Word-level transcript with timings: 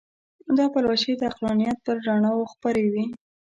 دا 0.57 0.65
پلوشې 0.73 1.13
د 1.17 1.21
عقلانیت 1.29 1.77
پر 1.85 1.95
رڼاوو 2.07 2.51
خپرې 2.53 2.85
وې. 2.93 3.05